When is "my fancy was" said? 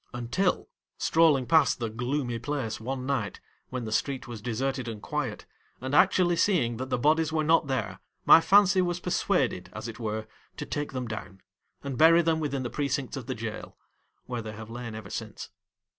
8.25-8.99